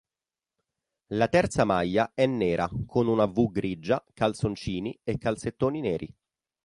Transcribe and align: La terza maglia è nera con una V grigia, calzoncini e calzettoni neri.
La 1.11 1.27
terza 1.27 1.63
maglia 1.63 2.13
è 2.15 2.25
nera 2.25 2.67
con 2.87 3.07
una 3.07 3.25
V 3.25 3.51
grigia, 3.51 4.03
calzoncini 4.15 4.99
e 5.03 5.19
calzettoni 5.19 5.79
neri. 5.79 6.11